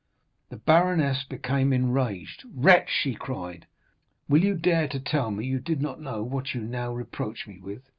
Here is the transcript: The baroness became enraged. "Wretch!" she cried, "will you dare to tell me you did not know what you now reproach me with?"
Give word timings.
The 0.49 0.57
baroness 0.57 1.23
became 1.23 1.71
enraged. 1.71 2.43
"Wretch!" 2.55 2.89
she 2.89 3.13
cried, 3.13 3.67
"will 4.27 4.43
you 4.43 4.55
dare 4.55 4.87
to 4.87 4.99
tell 4.99 5.29
me 5.29 5.45
you 5.45 5.59
did 5.59 5.79
not 5.79 6.01
know 6.01 6.23
what 6.23 6.55
you 6.55 6.61
now 6.61 6.91
reproach 6.91 7.45
me 7.45 7.59
with?" 7.59 7.83